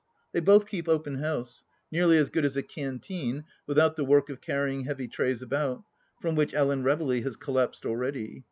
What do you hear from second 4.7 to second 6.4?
heavy trays about, from